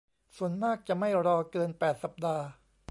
[0.37, 2.45] ส่วนมากจะไม่รอเกิน แปด สัปดาห์